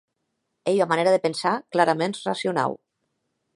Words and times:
Ei 0.71 0.77
ua 0.83 0.87
manèra 0.93 1.13
de 1.15 1.19
pensar 1.27 1.53
claraments 1.77 2.25
racionau. 2.31 2.77